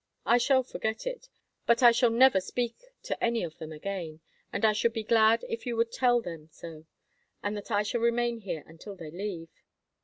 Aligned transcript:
I 0.25 0.39
shall 0.39 0.63
forget 0.63 1.05
it, 1.05 1.29
but 1.67 1.83
I 1.83 1.91
shall 1.91 2.09
never 2.09 2.41
speak 2.41 2.75
to 3.03 3.23
any 3.23 3.43
of 3.43 3.59
them 3.59 3.71
again, 3.71 4.21
and 4.51 4.65
I 4.65 4.73
should 4.73 4.93
be 4.93 5.03
glad 5.03 5.45
if 5.47 5.67
you 5.67 5.75
would 5.75 5.91
tell 5.91 6.21
them 6.23 6.49
so, 6.51 6.87
and 7.43 7.55
that 7.55 7.69
I 7.69 7.83
shall 7.83 8.01
remain 8.01 8.39
here 8.39 8.63
until 8.65 8.95
they 8.95 9.11
leave." 9.11 9.49